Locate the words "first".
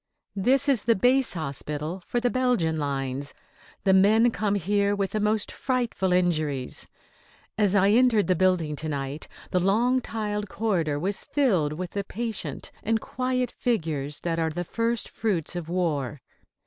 14.63-15.07